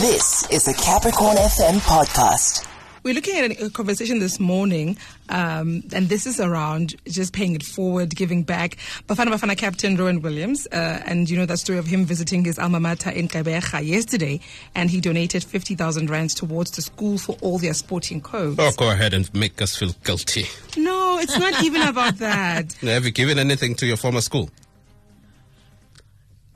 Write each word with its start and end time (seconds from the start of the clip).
This 0.00 0.48
is 0.50 0.66
a 0.68 0.74
Capricorn 0.74 1.36
FM 1.36 1.78
podcast. 1.80 2.66
We're 3.04 3.14
looking 3.14 3.36
at 3.36 3.60
a 3.62 3.70
conversation 3.70 4.18
this 4.18 4.40
morning, 4.40 4.96
um, 5.28 5.82
and 5.92 6.08
this 6.08 6.26
is 6.26 6.40
around 6.40 6.96
just 7.06 7.32
paying 7.32 7.54
it 7.54 7.62
forward, 7.62 8.14
giving 8.14 8.42
back. 8.42 8.76
Bafana 9.06 9.28
Bafana 9.28 9.56
captain 9.56 9.96
Ronwen 9.96 10.22
Williams, 10.22 10.66
uh, 10.72 11.00
and 11.06 11.30
you 11.30 11.36
know 11.36 11.46
that 11.46 11.58
story 11.58 11.78
of 11.78 11.86
him 11.86 12.04
visiting 12.04 12.44
his 12.44 12.58
alma 12.58 12.80
mater 12.80 13.10
in 13.10 13.28
Gqeberha 13.28 13.86
yesterday, 13.86 14.40
and 14.74 14.90
he 14.90 15.00
donated 15.00 15.44
50,000 15.44 16.10
rands 16.10 16.34
towards 16.34 16.72
the 16.72 16.82
school 16.82 17.16
for 17.16 17.36
all 17.40 17.58
their 17.58 17.74
sporting 17.74 18.20
codes. 18.20 18.56
Oh, 18.58 18.72
go 18.76 18.90
ahead 18.90 19.14
and 19.14 19.32
make 19.34 19.62
us 19.62 19.76
feel 19.76 19.92
guilty. 20.02 20.46
No, 20.76 21.18
it's 21.20 21.38
not 21.38 21.62
even 21.62 21.82
about 21.82 22.16
that. 22.18 22.72
Have 22.80 23.04
you 23.04 23.12
given 23.12 23.38
anything 23.38 23.74
to 23.76 23.86
your 23.86 23.96
former 23.96 24.20
school? 24.22 24.50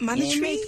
Monetary? 0.00 0.58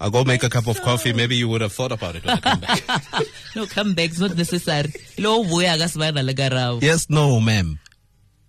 I'll 0.00 0.10
go 0.10 0.24
make 0.24 0.42
a 0.42 0.48
cup 0.48 0.66
of 0.66 0.80
coffee. 0.82 1.12
Maybe 1.12 1.36
you 1.36 1.48
would 1.48 1.60
have 1.60 1.72
thought 1.72 1.92
about 1.92 2.16
it 2.16 2.24
when 2.24 2.38
I 2.38 2.40
come 2.40 2.60
back. 2.60 2.82
no 3.56 3.66
come 3.66 3.94
back. 3.94 4.10
comeback's 4.10 4.20
not 4.20 4.36
necessary 4.36 4.92
lo 5.18 5.44
buya 5.44 5.76
ka 5.78 5.86
sibana 5.86 6.24
le 6.24 6.34
karabo 6.34 6.82
yes, 6.82 7.08
no, 7.10 7.40
ma'am. 7.40 7.78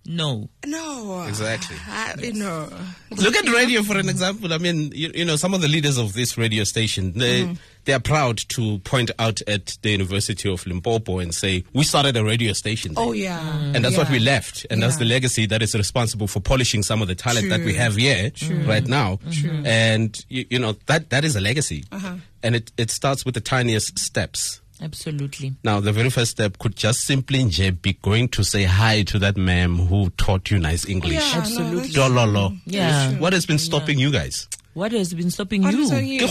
No 0.04 0.48
No. 0.66 1.24
Exactly. 1.28 1.76
I, 1.88 2.14
you 2.20 2.32
know. 2.34 2.68
Look 3.16 3.36
at 3.36 3.48
radio 3.48 3.82
for 3.82 3.96
an 3.98 4.08
example. 4.08 4.52
I 4.52 4.58
mean, 4.58 4.90
you, 4.94 5.10
you 5.14 5.24
know, 5.24 5.36
some 5.36 5.54
of 5.54 5.60
the 5.60 5.68
leaders 5.68 5.98
of 5.98 6.12
this 6.14 6.36
radio 6.38 6.64
station, 6.64 7.12
they, 7.12 7.42
Mm-hmm. 7.42 7.54
they 7.84 7.92
are 7.92 8.00
proud 8.00 8.38
to 8.50 8.78
point 8.80 9.10
out 9.18 9.40
at 9.46 9.76
the 9.82 9.90
University 9.90 10.50
of 10.50 10.66
Limpopo 10.66 11.18
and 11.18 11.34
say, 11.34 11.64
we 11.72 11.84
started 11.84 12.16
a 12.16 12.24
radio 12.24 12.52
station. 12.52 12.94
there." 12.94 13.04
Oh, 13.04 13.12
yeah. 13.12 13.40
And 13.74 13.84
that's 13.84 13.96
what 13.96 14.10
we 14.10 14.18
left. 14.18 14.66
And 14.70 14.82
that's 14.82 14.96
the 14.96 15.04
legacy 15.04 15.46
that 15.46 15.62
is 15.62 15.74
responsible 15.74 16.26
for 16.26 16.40
polishing 16.40 16.82
some 16.82 17.02
of 17.02 17.08
the 17.08 17.14
talent 17.14 17.48
that 17.50 17.60
we 17.60 17.74
have 17.74 17.96
here 17.96 18.30
right 18.66 18.86
now. 18.86 19.18
And, 19.64 20.18
you, 20.28 20.46
you 20.50 20.58
know, 20.58 20.72
that, 20.86 21.10
that 21.10 21.24
is 21.24 21.36
a 21.36 21.40
legacy. 21.40 21.84
Uh-huh. 21.92 22.16
And 22.42 22.56
it, 22.56 22.72
it 22.76 22.90
starts 22.90 23.24
with 23.24 23.34
the 23.34 23.40
tiniest 23.40 23.98
steps. 23.98 24.60
Absolutely 24.82 25.54
Now, 25.64 25.80
the 25.80 25.92
very 25.92 26.10
first 26.10 26.32
step 26.32 26.58
could 26.58 26.76
just 26.76 27.00
simply 27.02 27.44
be 27.82 27.92
going 28.02 28.28
to 28.28 28.42
say 28.44 28.64
hi 28.64 29.02
to 29.04 29.18
that 29.20 29.36
ma'am 29.36 29.76
who 29.76 30.10
taught 30.10 30.50
you 30.50 30.58
nice 30.58 30.86
English. 30.88 31.14
Yeah, 31.14 31.32
Absolutely. 31.36 31.80
that's. 31.82 31.94
Dololo. 31.94 32.58
Yeah. 32.66 33.12
What 33.18 33.32
has 33.32 33.46
been 33.46 33.58
stopping 33.58 33.98
you 33.98 34.10
guys? 34.10 34.48
what 34.74 34.90
has 34.92 35.12
been 35.14 35.30
stopping 35.30 35.62
What 35.62 35.74
you 35.74 35.82
is 35.82 35.92
on 35.92 36.06
you? 36.06 36.26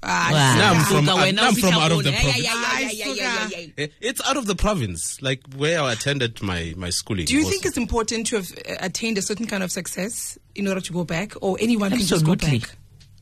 Ah, 0.00 0.28
Wow. 0.30 0.72
I'm 0.74 0.84
from- 0.84 1.08
I'm- 1.08 1.38
I'm 1.38 1.54
from 1.56 1.74
out 1.74 1.90
of 1.90 2.04
the 2.04 2.12
province. 2.12 2.38
yeah, 2.38 2.52
yeah, 2.54 2.78
yeah, 2.78 2.90
yeah, 2.90 3.14
yeah, 3.14 3.48
yeah, 3.50 3.66
yeah. 3.78 3.86
It's 4.00 4.20
out 4.28 4.36
of 4.36 4.46
the 4.46 4.54
province, 4.54 5.20
like 5.22 5.40
where 5.56 5.80
I 5.80 5.92
attended 5.92 6.40
my, 6.40 6.72
my 6.76 6.90
schooling. 6.90 7.24
Do 7.26 7.34
you 7.34 7.40
was- 7.40 7.48
think 7.50 7.66
it's 7.66 7.76
important 7.76 8.28
to 8.28 8.36
have 8.36 8.52
uh, 8.52 8.76
attained 8.80 9.18
a 9.18 9.22
certain 9.22 9.46
kind 9.46 9.62
of 9.64 9.72
success 9.72 10.38
in 10.54 10.68
order 10.68 10.80
to 10.80 10.92
go 10.92 11.02
back, 11.04 11.32
or 11.40 11.56
anyone 11.60 11.90
can 11.90 12.00
just 12.00 12.24
go 12.24 12.36
back? 12.36 12.76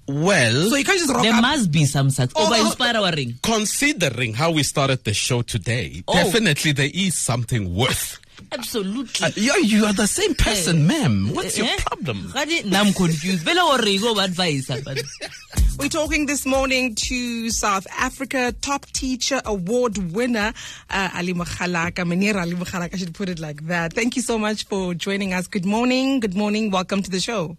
Well, 0.08 0.70
So 0.70 0.76
you 0.76 0.84
can't 0.84 0.98
just 0.98 1.12
rock 1.12 1.22
there 1.22 1.34
up. 1.34 1.42
must 1.42 1.70
be 1.70 1.84
some 1.84 2.10
success 2.10 2.32
Oh, 2.36 2.46
over 2.46 2.56
oh, 2.62 2.66
inspiring 2.66 3.34
considering 3.42 4.34
how 4.34 4.50
we 4.50 4.62
started 4.62 5.04
the 5.04 5.14
show 5.14 5.42
today, 5.42 6.02
Oh. 6.08 6.14
definitely 6.14 6.72
there 6.72 6.90
is 6.92 7.16
something 7.16 7.74
worth. 7.74 8.18
absolutely 8.52 9.26
Uh, 9.26 9.30
you, 9.34 9.52
you 9.64 9.84
are 9.86 9.92
the 9.94 10.06
same 10.06 10.34
person, 10.34 10.86
ma'am. 10.86 11.30
What's 11.34 11.56
your 11.58 11.66
Eh? 11.66 11.76
problem? 11.86 12.32
I'm 12.36 12.92
confused 12.92 13.42
vele 13.44 13.56
gore 13.60 13.98
go 13.98 14.14
ba 14.14 14.24
advise 14.24 14.68
We're 15.78 15.88
talking 15.90 16.24
this 16.26 16.46
morning 16.46 16.94
to 17.08 17.50
South 17.50 17.86
Africa 17.98 18.54
top 18.62 18.86
teacher 18.92 19.42
award 19.44 19.98
winner 20.12 20.54
uh, 20.88 21.10
Ali 21.14 21.34
Mukhalaka. 21.34 22.04
Manira 22.06 22.40
Ali 22.42 22.54
Mukhalaka, 22.54 22.94
I 22.94 22.96
should 22.96 23.12
put 23.14 23.28
it 23.28 23.38
like 23.38 23.66
that. 23.66 23.92
Thank 23.92 24.16
you 24.16 24.22
so 24.22 24.38
much 24.38 24.64
for 24.66 24.94
joining 24.94 25.34
us. 25.34 25.46
Good 25.48 25.66
morning. 25.66 26.20
Good 26.20 26.34
morning. 26.34 26.70
Welcome 26.70 27.02
to 27.02 27.10
the 27.10 27.20
show. 27.20 27.58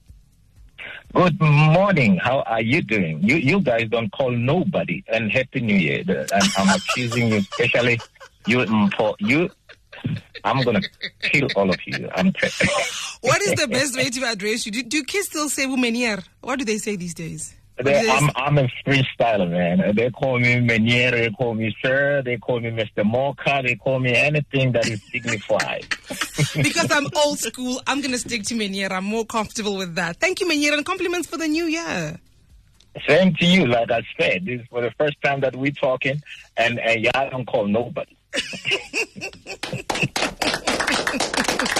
Good 1.14 1.40
morning. 1.40 2.18
How 2.18 2.42
are 2.42 2.62
you 2.62 2.82
doing? 2.82 3.22
You 3.24 3.38
you 3.38 3.62
guys 3.62 3.88
don't 3.90 4.12
call 4.12 4.32
nobody. 4.32 5.04
And 5.08 5.32
happy 5.32 5.62
New 5.62 5.76
Year. 5.76 6.04
The- 6.04 6.28
I'm, 6.58 6.70
accusing 6.70 7.30
you, 7.30 7.38
especially 7.38 8.00
you 8.46 8.60
mm, 8.60 8.94
for 8.96 9.16
you. 9.20 9.50
I'm 10.44 10.62
gonna 10.64 10.82
kill 11.22 11.48
all 11.56 11.70
of 11.70 11.80
you. 11.86 12.10
I'm. 12.14 12.32
T- 12.34 12.50
What 13.22 13.42
is 13.42 13.54
the 13.56 13.68
best 13.68 13.98
way 13.98 14.10
to 14.12 14.26
address 14.26 14.66
you? 14.68 14.72
Do, 14.72 14.84
do 14.84 15.04
kids 15.04 15.28
still 15.28 15.50
say 15.50 15.66
Wumenier? 15.66 16.24
What 16.42 16.60
do 16.60 16.66
they 16.66 16.78
say 16.78 16.96
these 16.98 17.16
days? 17.16 17.56
They- 17.80 18.10
I'm? 18.10 18.30
I'm 18.36 18.58
a 18.58 18.68
freestyler, 18.86 19.50
man. 19.50 19.96
They 19.96 20.10
call 20.10 20.40
me 20.40 20.60
Menier, 20.60 21.12
they 21.12 21.30
call 21.30 21.54
me 21.54 21.76
Sir, 21.84 22.24
they 22.24 22.38
call 22.38 22.60
me 22.60 22.72
Mr. 22.72 23.06
Mocha, 23.06 23.62
they 23.64 23.76
call 23.76 24.00
me 24.00 24.16
anything 24.16 24.72
that 24.72 24.88
is 24.88 25.02
dignified. 25.12 25.86
because 26.56 26.92
I'm 26.92 27.08
old 27.16 27.40
school, 27.40 27.82
I'm 27.86 28.02
going 28.02 28.14
to 28.14 28.18
stick 28.18 28.44
to 28.44 28.56
Menier. 28.56 28.92
I'm 28.92 29.04
more 29.04 29.26
comfortable 29.26 29.78
with 29.78 29.96
that. 29.96 30.20
Thank 30.20 30.40
you, 30.40 30.48
Menier, 30.48 30.74
and 30.74 30.86
compliments 30.86 31.28
for 31.28 31.38
the 31.38 31.48
new 31.48 31.66
year. 31.66 32.20
Same 33.08 33.36
to 33.36 33.46
you, 33.46 33.68
like 33.68 33.92
I 33.92 34.02
said. 34.20 34.46
This 34.46 34.62
is 34.62 34.68
for 34.68 34.82
the 34.82 34.90
first 34.98 35.22
time 35.24 35.42
that 35.42 35.56
we're 35.56 35.72
talking, 35.72 36.20
and, 36.58 36.80
and 36.80 37.02
y'all 37.02 37.30
don't 37.30 37.46
call 37.46 37.68
nobody. 37.68 38.16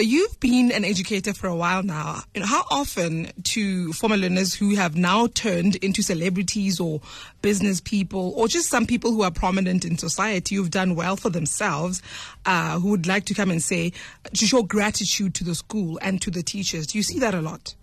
You've 0.00 0.38
been 0.40 0.70
an 0.70 0.84
educator 0.84 1.34
for 1.34 1.46
a 1.46 1.56
while 1.56 1.82
now. 1.82 2.22
How 2.42 2.64
often 2.70 3.32
to 3.44 3.92
former 3.92 4.16
learners 4.16 4.54
who 4.54 4.74
have 4.76 4.96
now 4.96 5.26
turned 5.28 5.76
into 5.76 6.02
celebrities 6.02 6.78
or 6.78 7.00
business 7.42 7.80
people 7.80 8.32
or 8.36 8.48
just 8.48 8.68
some 8.68 8.86
people 8.86 9.12
who 9.12 9.22
are 9.22 9.30
prominent 9.30 9.84
in 9.84 9.98
society 9.98 10.54
who've 10.54 10.70
done 10.70 10.94
well 10.94 11.16
for 11.16 11.30
themselves, 11.30 12.02
uh, 12.46 12.78
who 12.78 12.90
would 12.90 13.06
like 13.06 13.24
to 13.26 13.34
come 13.34 13.50
and 13.50 13.62
say, 13.62 13.92
to 14.34 14.46
show 14.46 14.62
gratitude 14.62 15.34
to 15.34 15.44
the 15.44 15.54
school 15.54 15.98
and 16.02 16.22
to 16.22 16.30
the 16.30 16.42
teachers. 16.42 16.86
Do 16.86 16.98
you 16.98 17.02
see 17.02 17.18
that 17.18 17.34
a 17.34 17.40
lot? 17.40 17.74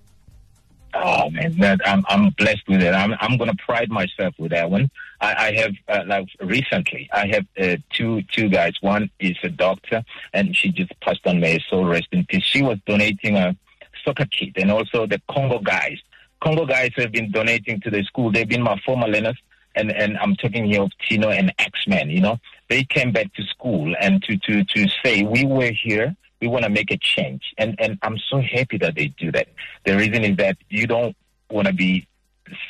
Oh 0.95 1.29
man, 1.29 1.57
that 1.59 1.81
I'm 1.85 2.03
I'm 2.07 2.29
blessed 2.31 2.67
with 2.67 2.81
it. 2.81 2.93
I'm 2.93 3.15
I'm 3.19 3.37
gonna 3.37 3.55
pride 3.65 3.89
myself 3.89 4.33
with 4.37 4.51
that 4.51 4.71
one. 4.71 4.89
I, 5.19 5.33
I 5.47 5.53
have 5.55 5.73
uh, 5.87 6.03
like 6.07 6.27
recently, 6.39 7.09
I 7.13 7.27
have 7.27 7.45
uh, 7.59 7.77
two 7.91 8.21
two 8.31 8.49
guys. 8.49 8.73
One 8.81 9.09
is 9.19 9.35
a 9.43 9.49
doctor, 9.49 10.03
and 10.33 10.55
she 10.55 10.69
just 10.71 10.97
passed 11.01 11.25
on. 11.25 11.39
May 11.39 11.59
soul 11.69 11.85
rest 11.85 12.07
in 12.11 12.25
peace. 12.25 12.43
She 12.43 12.61
was 12.61 12.77
donating 12.85 13.35
a 13.35 13.55
soccer 14.05 14.25
kit, 14.25 14.53
and 14.55 14.71
also 14.71 15.05
the 15.05 15.21
Congo 15.29 15.59
guys. 15.59 15.97
Congo 16.41 16.65
guys 16.65 16.91
have 16.95 17.11
been 17.11 17.31
donating 17.31 17.81
to 17.81 17.89
the 17.89 18.03
school. 18.03 18.31
They've 18.31 18.47
been 18.47 18.63
my 18.63 18.79
former 18.85 19.07
learners, 19.07 19.37
and 19.75 19.91
and 19.91 20.17
I'm 20.17 20.35
talking 20.35 20.65
here 20.65 20.83
of 20.83 20.91
Tino 21.09 21.29
and 21.29 21.53
X 21.59 21.87
Men. 21.87 22.09
You 22.09 22.21
know, 22.21 22.39
they 22.69 22.85
came 22.85 23.11
back 23.11 23.33
to 23.33 23.43
school 23.43 23.93
and 23.99 24.23
to 24.23 24.37
to 24.37 24.63
to 24.63 24.87
say 25.03 25.23
we 25.23 25.45
were 25.45 25.71
here 25.71 26.15
we 26.41 26.47
want 26.47 26.63
to 26.63 26.69
make 26.69 26.91
a 26.91 26.97
change. 26.97 27.53
And 27.57 27.75
and 27.79 27.97
I'm 28.01 28.17
so 28.29 28.41
happy 28.41 28.77
that 28.79 28.95
they 28.95 29.07
do 29.07 29.31
that. 29.31 29.47
The 29.85 29.95
reason 29.95 30.23
is 30.23 30.37
that 30.37 30.57
you 30.69 30.87
don't 30.87 31.15
want 31.49 31.67
to 31.67 31.73
be 31.73 32.07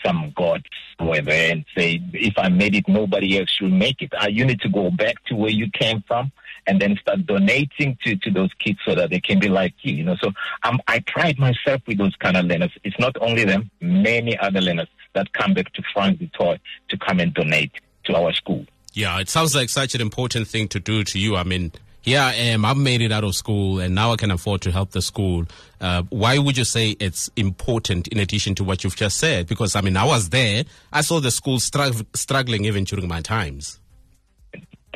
some 0.06 0.32
god 0.36 0.66
whoever 1.00 1.32
and 1.32 1.66
say 1.78 2.02
if 2.14 2.38
I 2.38 2.50
made 2.50 2.76
it, 2.76 2.88
nobody 2.88 3.38
else 3.40 3.50
should 3.50 3.72
make 3.72 4.02
it. 4.02 4.14
Uh, 4.14 4.28
you 4.28 4.46
need 4.46 4.62
to 4.62 4.70
go 4.70 4.90
back 4.90 5.24
to 5.26 5.36
where 5.36 5.50
you 5.50 5.70
came 5.72 6.04
from 6.08 6.32
and 6.68 6.82
then 6.82 6.98
start 6.98 7.26
donating 7.26 7.98
to, 8.04 8.16
to 8.18 8.32
those 8.32 8.52
kids 8.60 8.80
so 8.86 8.96
that 8.96 9.10
they 9.10 9.20
can 9.20 9.40
be 9.40 9.50
like 9.50 9.74
you. 9.82 9.96
You 9.96 10.04
know, 10.04 10.16
so 10.16 10.32
um, 10.64 10.80
I 10.88 11.04
pride 11.06 11.38
myself 11.38 11.82
with 11.88 11.98
those 11.98 12.16
kind 12.16 12.38
of 12.38 12.46
learners. 12.46 12.72
It's 12.84 12.98
not 13.00 13.16
only 13.22 13.44
them, 13.44 13.70
many 13.82 14.38
other 14.38 14.62
learners 14.62 14.88
that 15.14 15.32
come 15.34 15.54
back 15.54 15.72
to 15.74 15.84
France 15.94 16.22
Toy 16.34 16.60
to 16.90 16.98
come 16.98 17.20
and 17.20 17.34
donate 17.34 17.74
to 18.06 18.16
our 18.16 18.34
school. 18.34 18.66
Yeah, 18.94 19.20
it 19.20 19.30
sounds 19.30 19.54
like 19.54 19.70
such 19.70 19.94
an 19.94 20.02
important 20.02 20.48
thing 20.48 20.70
to 20.70 20.80
do 20.80 21.04
to 21.04 21.20
you. 21.20 21.36
I 21.36 21.44
mean, 21.44 21.74
here 22.06 22.20
I 22.22 22.34
am, 22.36 22.64
I've 22.66 22.78
made 22.78 23.02
it 23.02 23.12
out 23.12 23.24
of 23.24 23.36
school, 23.36 23.80
and 23.80 23.96
now 23.96 24.14
I 24.14 24.16
can 24.16 24.30
afford 24.32 24.62
to 24.62 24.72
help 24.72 24.92
the 24.92 25.02
school. 25.02 25.46
Uh, 25.82 26.04
why 26.10 26.38
would 26.38 26.56
you 26.56 26.64
say 26.64 26.92
it's 27.00 27.30
important 27.36 28.08
in 28.10 28.20
addition 28.20 28.54
to 28.56 28.64
what 28.64 28.84
you've 28.84 28.96
just 28.96 29.18
said? 29.18 29.48
Because, 29.48 29.76
I 29.76 29.82
mean, 29.82 29.98
I 29.98 30.06
was 30.06 30.30
there, 30.30 30.64
I 30.94 31.02
saw 31.02 31.20
the 31.20 31.32
school 31.32 31.58
strugg- 31.58 32.06
struggling 32.16 32.66
even 32.66 32.84
during 32.84 33.08
my 33.08 33.22
times. 33.22 33.80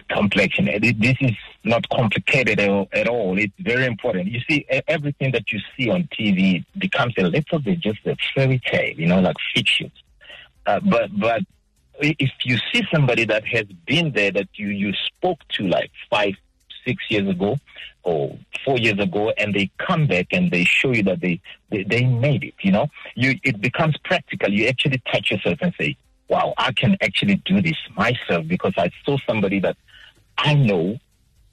complexion. 0.09 0.66
This 0.66 1.18
is 1.22 1.36
not 1.64 1.88
complicated 1.90 2.59
at 2.59 3.08
all- 3.08 3.38
It's 3.38 3.53
very 3.59 3.86
important. 3.86 4.31
You 4.31 4.41
see, 4.50 4.66
everything 4.88 5.31
that 5.34 5.52
you 5.52 5.59
see 5.78 5.90
on 5.90 6.08
TV 6.18 6.64
becomes 6.80 7.14
a 7.20 7.24
little 7.24 7.59
bit 7.59 7.80
just 7.80 8.00
a 8.08 8.16
fairy 8.34 8.59
tale, 8.66 8.94
you 8.97 9.06
know, 9.06 9.20
like 9.20 9.35
fiction. 9.53 9.91
Uh, 10.66 10.79
but 10.79 11.09
but 11.20 11.41
if 12.02 12.32
you 12.44 12.58
see 12.72 12.82
somebody 12.91 13.26
that 13.26 13.46
has 13.46 13.66
been 13.85 14.12
there 14.14 14.32
that 14.32 14.47
you 14.55 14.70
you 14.70 14.94
spoke 15.08 15.40
to 15.50 15.67
like 15.67 15.91
five, 16.09 16.34
six 16.90 17.03
years 17.09 17.28
ago 17.30 17.58
or 18.03 18.38
four 18.66 18.78
years 18.78 19.00
ago, 19.00 19.32
and 19.38 19.53
they 19.53 19.70
come 19.78 20.08
back 20.08 20.28
and 20.32 20.50
they 20.50 20.64
show 20.64 20.91
you 20.91 21.03
that 21.03 21.20
they 21.22 21.40
they, 21.70 21.84
they 21.84 22.03
made 22.06 22.44
it, 22.44 22.56
you 22.62 22.72
know, 22.72 22.88
you 23.16 23.40
it 23.44 23.62
becomes 23.62 23.96
practical. 24.03 24.50
You 24.52 24.68
actually 24.68 25.02
touch 25.12 25.32
yourself 25.32 25.59
and 25.62 25.74
say, 25.80 25.96
"Wow, 26.28 26.53
I 26.58 26.72
can 26.72 26.97
actually 27.02 27.36
do 27.46 27.62
this 27.62 27.78
myself 27.96 28.47
because 28.47 28.74
I 28.78 28.90
saw 29.06 29.18
somebody 29.28 29.59
that." 29.59 29.78
I 30.41 30.53
know 30.53 30.97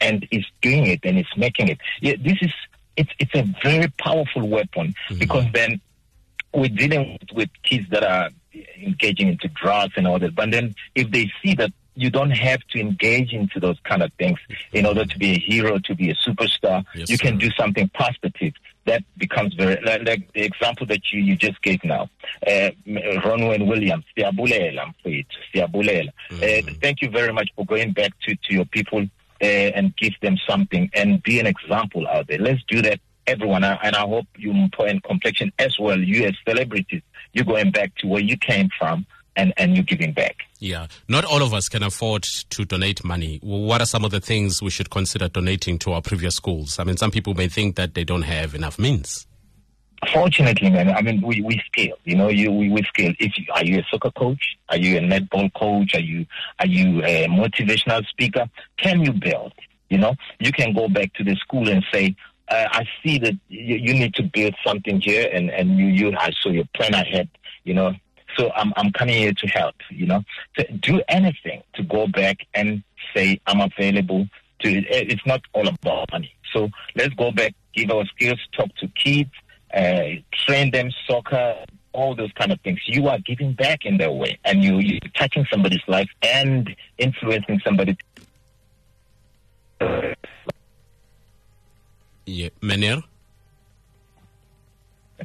and 0.01 0.27
is 0.31 0.45
doing 0.63 0.87
it 0.87 1.01
and 1.03 1.19
is 1.19 1.27
making 1.37 1.69
it. 1.69 1.79
Yeah, 2.01 2.15
this 2.21 2.39
is 2.41 2.53
it's 2.97 3.11
it's 3.19 3.35
a 3.35 3.43
very 3.63 3.89
powerful 3.99 4.49
weapon 4.49 4.95
mm-hmm. 5.09 5.19
because 5.19 5.45
then 5.53 5.81
we're 6.55 6.69
dealing 6.69 7.19
with, 7.21 7.33
with 7.33 7.51
kids 7.63 7.89
that 7.91 8.03
are 8.03 8.31
engaging 8.81 9.29
into 9.29 9.49
drugs 9.49 9.95
and 9.97 10.07
all 10.07 10.19
that. 10.19 10.35
But 10.35 10.51
then 10.51 10.75
if 10.95 11.11
they 11.11 11.31
see 11.43 11.55
that 11.55 11.73
you 11.97 12.11
don't 12.11 12.31
have 12.31 12.61
to 12.73 12.79
engage 12.81 13.33
into 13.33 13.59
those 13.59 13.79
kind 13.85 14.03
of 14.03 14.13
things 14.19 14.39
in 14.73 14.87
order 14.87 15.05
to 15.05 15.19
be 15.19 15.31
a 15.33 15.39
hero, 15.39 15.79
to 15.79 15.95
be 15.95 16.11
a 16.11 16.15
superstar, 16.15 16.85
Yes, 16.95 17.11
you 17.11 17.19
can 17.19 17.35
sir. 17.41 17.49
do 17.49 17.51
something 17.59 17.89
positive. 17.91 18.53
that 18.87 19.03
becomes 19.19 19.53
very 19.55 19.77
like, 19.85 20.03
like 20.07 20.33
the 20.33 20.45
example 20.45 20.87
that 20.87 21.01
you, 21.13 21.21
you 21.21 21.35
just 21.37 21.61
gave 21.63 21.83
now. 21.83 22.09
Uh, 22.47 22.71
Ronwen 23.27 23.67
Williams, 23.67 24.05
siyabulela 24.17 24.87
mfethu, 24.87 25.37
siyabulela. 25.53 26.13
Uh, 26.31 26.63
thank 26.81 27.03
you 27.03 27.11
very 27.11 27.33
much 27.33 27.49
for 27.57 27.65
going 27.67 27.93
back 27.93 28.13
to, 28.25 28.37
to 28.45 28.55
your 28.55 28.65
people 28.67 29.01
uh, 29.43 29.45
and 29.77 29.95
give 29.97 30.15
them 30.23 30.37
something 30.49 30.89
and 30.95 31.23
be 31.23 31.41
an 31.41 31.47
example 31.47 32.07
out 32.07 32.27
there. 32.29 32.39
Let's 32.39 32.63
do 32.69 32.81
that, 32.83 33.01
everyone. 33.27 33.65
And 33.65 33.97
I 33.97 34.01
hope 34.01 34.27
you 34.39 34.53
and 34.53 35.03
complexion 35.03 35.53
as 35.59 35.77
well. 35.81 35.99
You 35.99 36.25
as 36.27 36.35
celebrities, 36.49 37.03
you're 37.33 37.45
going 37.45 37.71
back 37.73 37.95
to 37.97 38.07
where 38.07 38.23
you 38.23 38.37
came 38.37 38.69
from 38.79 39.05
and, 39.37 39.53
and 39.57 39.77
you're 39.77 39.85
giving 39.85 40.13
back. 40.13 40.37
Yeah, 40.59 40.87
not 41.09 41.25
all 41.25 41.43
of 41.43 41.53
us 41.53 41.69
can 41.69 41.83
afford 41.83 42.23
to 42.51 42.65
donate 42.65 43.05
money. 43.05 43.39
What 43.43 43.81
are 43.81 43.87
some 43.87 44.05
of 44.05 44.11
the 44.11 44.21
things 44.21 44.63
we 44.63 44.71
should 44.71 44.91
consider 44.91 45.29
donating 45.29 45.79
to 45.81 45.93
our 45.93 46.03
previous 46.03 46.35
schools? 46.35 46.79
I 46.79 46.85
mean, 46.85 46.97
some 46.97 47.11
people 47.11 47.35
may 47.35 47.49
think 47.49 47.77
that 47.77 47.95
they 47.95 48.05
don't 48.05 48.23
have 48.23 48.55
enough 48.55 48.79
means. 48.79 49.27
Fortunately, 50.13 50.71
man, 50.71 50.91
I 50.91 51.01
mean, 51.01 51.23
we, 51.23 51.41
we 51.41 51.61
scale. 51.67 51.97
You 52.05 52.17
know, 52.17 52.29
you 52.29 52.53
we, 52.53 52.69
we 52.69 52.83
scale. 52.83 53.13
If 53.19 53.33
you, 53.39 53.45
are 53.55 53.65
you 53.65 53.79
a 53.79 53.83
soccer 53.91 54.11
coach? 54.11 54.57
Are 54.69 54.77
you 54.77 54.99
a 54.99 55.01
netball 55.01 55.53
coach? 55.55 55.95
Are 55.95 56.01
you 56.01 56.27
are 56.61 56.67
you 56.67 57.03
a 57.03 57.27
motivational 57.29 58.05
speaker? 58.07 58.47
Can 58.77 59.01
you 59.01 59.13
build? 59.13 59.53
You 59.89 59.99
know, 59.99 60.15
you 60.39 60.53
can 60.53 60.75
go 60.75 60.89
back 60.89 61.15
to 61.15 61.25
the 61.25 61.35
school 61.37 61.69
and 61.69 61.83
say, 61.93 62.15
uh, 62.49 62.67
I 62.71 62.85
see 63.03 63.19
that 63.21 63.35
you, 63.49 63.77
you 63.77 63.95
need 63.95 64.15
to 64.15 64.23
build 64.23 64.55
something 64.65 65.01
here, 65.01 65.29
and 65.33 65.51
and 65.51 65.79
you 65.79 65.87
you 65.87 66.17
I 66.17 66.31
saw 66.43 66.51
your 66.51 66.67
plan 66.75 66.95
ahead. 66.95 67.29
You 67.65 67.75
know, 67.75 67.95
so 68.37 68.51
I'm 68.55 68.73
I'm 68.77 68.93
coming 68.93 69.17
here 69.17 69.33
to 69.33 69.47
help. 69.49 69.75
You 69.91 70.07
know, 70.07 70.23
so 70.59 70.65
do 70.81 71.03
anything 71.09 71.63
to 71.75 71.83
go 71.83 72.07
back 72.07 72.47
and 72.55 72.83
say 73.15 73.41
I'm 73.47 73.61
available. 73.61 74.29
To 74.61 74.69
it's 74.71 75.27
not 75.27 75.43
all 75.53 75.69
about 75.69 76.11
money. 76.13 76.33
So 76.53 76.71
let's 76.95 77.15
go 77.15 77.31
back, 77.31 77.55
give 77.75 77.91
our 77.91 78.07
skills, 78.07 78.41
talk 78.57 78.75
to 78.77 78.89
kids, 78.89 79.31
uh, 79.75 80.21
train 80.33 80.71
them 80.71 80.91
soccer, 81.07 81.57
all 81.93 82.15
those 82.15 82.33
kind 82.33 82.53
of 82.53 82.61
things. 82.61 82.81
You 82.87 83.09
are 83.09 83.19
giving 83.19 83.53
back 83.53 83.85
in 83.85 83.99
that 83.99 84.15
way, 84.15 84.39
and 84.45 84.63
you 84.63 84.79
you're 84.79 85.01
touching 85.15 85.47
somebody's 85.51 85.87
life 85.89 86.09
and 86.23 86.75
influencing 86.99 87.61
somebody. 87.65 87.97
Yeah, 92.27 92.49
Menir? 92.61 93.03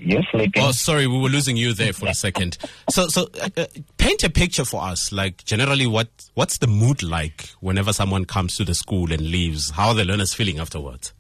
Yes, 0.03 0.25
like 0.33 0.49
Oh, 0.57 0.71
sorry, 0.71 1.05
we 1.05 1.19
were 1.19 1.29
losing 1.29 1.57
you 1.57 1.73
there 1.73 1.93
for 1.93 2.07
a 2.07 2.13
second. 2.15 2.57
So, 2.89 3.07
so 3.07 3.27
uh, 3.39 3.49
uh, 3.55 3.65
paint 3.97 4.23
a 4.23 4.31
picture 4.31 4.65
for 4.65 4.81
us. 4.81 5.11
Like, 5.11 5.43
generally, 5.45 5.85
what 5.85 6.09
what's 6.33 6.57
the 6.57 6.65
mood 6.65 7.03
like 7.03 7.49
whenever 7.59 7.93
someone 7.93 8.25
comes 8.25 8.57
to 8.57 8.63
the 8.63 8.73
school 8.73 9.11
and 9.11 9.21
leaves? 9.21 9.69
How 9.69 9.89
are 9.89 9.93
the 9.93 10.03
learners 10.03 10.33
feeling 10.33 10.57
afterwards? 10.57 11.13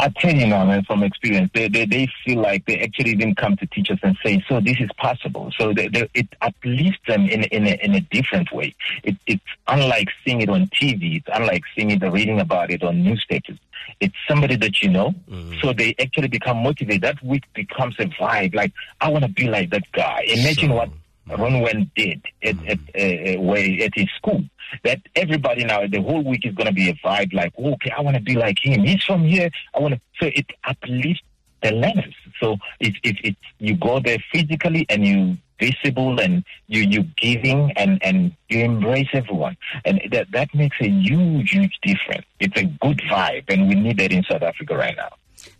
I 0.00 0.08
tell 0.18 0.34
you 0.34 0.46
now, 0.46 0.64
man, 0.64 0.82
from 0.84 1.02
experience, 1.04 1.50
they, 1.54 1.68
they 1.68 1.84
they 1.84 2.08
feel 2.24 2.40
like 2.40 2.64
they 2.64 2.80
actually 2.80 3.14
didn't 3.14 3.36
come 3.36 3.56
to 3.58 3.66
teachers 3.66 3.98
and 4.02 4.16
say, 4.24 4.42
so 4.48 4.58
this 4.58 4.78
is 4.80 4.88
possible. 4.96 5.52
So 5.56 5.72
they, 5.72 5.88
they, 5.88 6.08
it 6.14 6.28
uplifts 6.40 6.98
them 7.06 7.28
in 7.28 7.44
in 7.44 7.66
a, 7.66 7.78
in 7.84 7.94
a 7.94 8.00
different 8.00 8.50
way. 8.50 8.74
It, 9.04 9.16
it's 9.26 9.44
unlike 9.68 10.08
seeing 10.24 10.40
it 10.40 10.48
on 10.48 10.66
TV. 10.68 11.18
It's 11.18 11.28
unlike 11.32 11.62
seeing 11.76 11.90
it 11.92 12.02
or 12.02 12.10
reading 12.10 12.40
about 12.40 12.70
it 12.70 12.82
on 12.82 13.04
newspapers. 13.04 13.58
It's 14.00 14.14
somebody 14.28 14.56
that 14.56 14.82
you 14.82 14.88
know, 14.90 15.14
so 15.60 15.72
they 15.72 15.94
actually 15.98 16.28
become 16.28 16.58
motivated. 16.62 17.02
That 17.02 17.22
week 17.22 17.44
becomes 17.54 17.96
a 17.98 18.06
vibe. 18.06 18.54
Like 18.54 18.72
I 19.00 19.08
want 19.08 19.24
to 19.24 19.30
be 19.30 19.48
like 19.48 19.70
that 19.70 19.84
guy. 19.92 20.24
Imagine 20.26 20.68
Sure. 20.70 20.76
what 20.76 20.90
Ronwen 21.28 21.90
did 21.94 22.24
at 22.42 22.56
at, 22.66 22.78
uh, 22.94 22.98
uh, 23.38 23.40
where, 23.40 23.84
at 23.84 23.92
his 23.94 24.08
school. 24.16 24.42
That 24.84 25.00
everybody 25.16 25.64
now, 25.64 25.86
the 25.86 26.00
whole 26.00 26.22
week 26.22 26.46
is 26.46 26.54
going 26.54 26.68
to 26.68 26.72
be 26.72 26.88
a 26.90 26.94
vibe. 26.94 27.32
Like, 27.32 27.52
okay, 27.58 27.90
I 27.96 28.00
want 28.02 28.16
to 28.16 28.22
be 28.22 28.36
like 28.36 28.56
him. 28.62 28.84
He's 28.84 29.02
from 29.02 29.24
here. 29.24 29.50
I 29.74 29.80
want 29.80 29.94
to. 29.94 30.00
So 30.20 30.26
it 30.32 30.46
uplifts 30.64 31.22
the 31.62 31.72
learners. 31.72 32.14
So 32.40 32.56
if 32.80 32.94
if 33.02 33.16
it, 33.22 33.36
you 33.58 33.76
go 33.76 34.00
there 34.00 34.18
physically 34.32 34.86
and 34.88 35.06
you 35.06 35.36
visible 35.58 36.20
and 36.20 36.44
you 36.68 36.82
you 36.82 37.02
giving 37.16 37.72
and 37.72 38.02
and 38.02 38.32
you 38.48 38.60
embrace 38.60 39.08
everyone, 39.12 39.56
and 39.84 40.00
that 40.10 40.30
that 40.32 40.54
makes 40.54 40.76
a 40.80 40.88
huge 40.88 41.50
huge 41.50 41.78
difference. 41.82 42.26
It's 42.38 42.58
a 42.60 42.64
good 42.64 42.98
vibe, 43.10 43.44
and 43.48 43.68
we 43.68 43.74
need 43.74 43.98
that 43.98 44.12
in 44.12 44.24
South 44.24 44.42
Africa 44.42 44.76
right 44.76 44.96
now. 44.96 45.10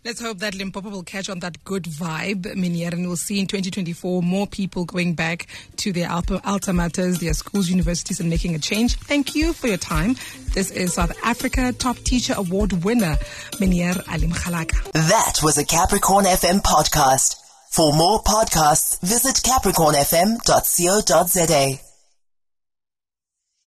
Let's 0.03 0.21
hope 0.21 0.39
that 0.39 0.55
Limpopo 0.55 0.89
will 0.89 1.03
catch 1.03 1.29
on 1.29 1.39
that 1.39 1.63
good 1.63 1.83
vibe, 1.83 2.55
Minier, 2.55 2.89
and 2.93 3.07
we'll 3.07 3.15
see 3.15 3.39
in 3.39 3.47
2024 3.47 4.21
more 4.23 4.47
people 4.47 4.85
going 4.85 5.13
back 5.13 5.47
to 5.77 5.91
their 5.91 6.09
alta 6.09 6.71
maters, 6.71 7.19
their 7.19 7.33
schools, 7.33 7.69
universities, 7.69 8.19
and 8.19 8.29
making 8.29 8.55
a 8.55 8.59
change. 8.59 8.95
Thank 8.95 9.35
you 9.35 9.53
for 9.53 9.67
your 9.67 9.77
time. 9.77 10.15
This 10.53 10.71
is 10.71 10.93
South 10.93 11.15
Africa 11.23 11.71
Top 11.73 11.97
Teacher 11.97 12.33
Award 12.37 12.83
winner, 12.83 13.17
Minier 13.59 13.95
Alim 14.09 14.31
Khalaka. 14.31 14.91
That 14.93 15.39
was 15.43 15.57
a 15.57 15.65
Capricorn 15.65 16.25
FM 16.25 16.61
podcast. 16.61 17.35
For 17.69 17.93
more 17.93 18.21
podcasts, 18.23 18.99
visit 19.01 19.35
capricornfm.co.za. 19.37 21.90